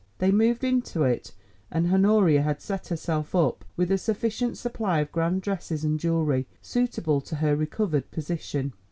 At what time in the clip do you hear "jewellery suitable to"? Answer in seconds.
5.99-7.35